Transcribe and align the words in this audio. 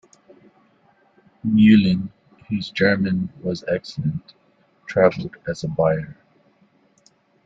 Meulen, 1.47 2.09
whose 2.49 2.71
German 2.71 3.31
was 3.43 3.63
excellent, 3.67 4.33
travelled 4.87 5.35
as 5.47 5.63
a 5.63 5.67
buyer. 5.67 6.17